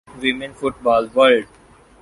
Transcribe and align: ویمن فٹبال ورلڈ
ویمن 0.21 0.51
فٹبال 0.59 1.03
ورلڈ 1.15 1.45